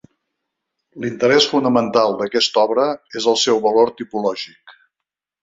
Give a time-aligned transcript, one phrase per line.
[1.03, 2.87] L'interès fonamental d'aquesta obra
[3.21, 4.77] és el seu valor tipològic.